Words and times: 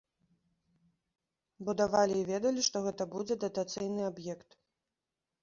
Будавалі 1.67 2.15
і 2.21 2.23
ведалі, 2.31 2.65
што 2.69 2.77
гэта 2.87 3.03
будзе 3.13 3.39
датацыйны 3.45 4.01
аб'ект. 4.11 4.49